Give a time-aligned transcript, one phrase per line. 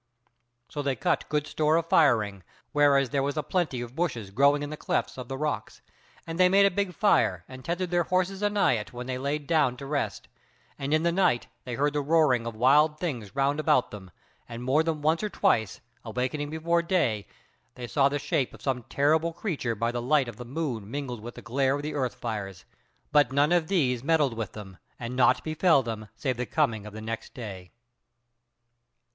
[0.67, 4.63] So they cut good store of firing, whereas there was a plenty of bushes growing
[4.63, 5.83] in the clefts of the rocks,
[6.25, 9.37] and they made a big fire and tethered their horses anigh it when they lay
[9.37, 10.27] down to rest;
[10.79, 14.09] and in the night they heard the roaring of wild things round about them,
[14.49, 17.27] and more than once or twice, awakening before day,
[17.75, 21.21] they saw the shape of some terrible creature by the light of the moon mingled
[21.21, 22.65] with the glare of the earth fires,
[23.11, 26.93] but none of these meddled with them, and naught befell them save the coming of
[26.93, 27.71] the new day.